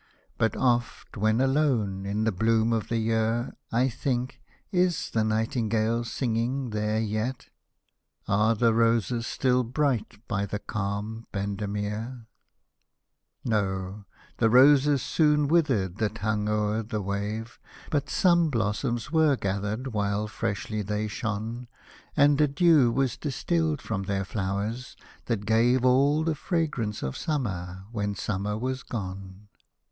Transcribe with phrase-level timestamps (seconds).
[0.39, 6.03] But oft when alone, in the bloom of the year, I think— is the nightingale
[6.05, 7.49] sifiging there yet?
[8.27, 12.25] Are the roses still bright by the calm Bende MEER?
[12.25, 16.17] Hosted by Google THE VEILED PROPHET OF KHORASSAN 115 No, the roses soon withered that
[16.17, 17.59] hung o'er the wave,
[17.91, 21.67] But some blossoms were gathered, while freshly they shone,
[22.17, 24.95] And a dew was distilled from their flowers,
[25.25, 29.47] that gave All the fragrance of summer, when summer was gone.